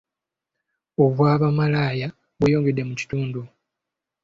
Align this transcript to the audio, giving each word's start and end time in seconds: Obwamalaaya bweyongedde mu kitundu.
Obwamalaaya 1.03 2.07
bweyongedde 2.37 2.83
mu 2.89 2.93
kitundu. 2.99 3.41